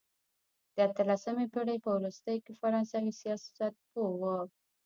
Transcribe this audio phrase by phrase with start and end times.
[0.75, 4.37] د اتلسمې پېړۍ په وروستیو کې فرانسوي سیاستپوه وو.